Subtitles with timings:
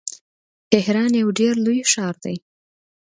[0.71, 2.35] تهران یو ډیر لوی ښار دی.